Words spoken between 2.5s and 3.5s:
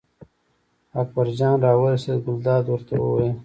ورته وویل.